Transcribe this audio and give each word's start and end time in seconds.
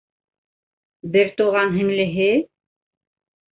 Бер 1.17 1.29
туған 1.43 1.71
һеңлеһе? 1.77 2.33